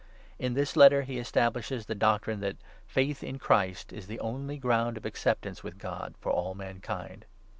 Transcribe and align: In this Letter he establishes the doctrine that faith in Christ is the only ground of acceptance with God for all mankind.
In 0.39 0.55
this 0.55 0.75
Letter 0.75 1.03
he 1.03 1.19
establishes 1.19 1.85
the 1.85 1.93
doctrine 1.93 2.39
that 2.39 2.57
faith 2.87 3.23
in 3.23 3.37
Christ 3.37 3.93
is 3.93 4.07
the 4.07 4.19
only 4.19 4.57
ground 4.57 4.97
of 4.97 5.05
acceptance 5.05 5.63
with 5.63 5.77
God 5.77 6.15
for 6.19 6.31
all 6.31 6.55
mankind. 6.55 7.27